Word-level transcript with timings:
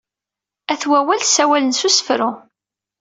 At 0.73 0.83
wawal 0.89 1.21
ssawalen 1.23 1.71
s 1.79 1.81
usefru. 1.87 2.29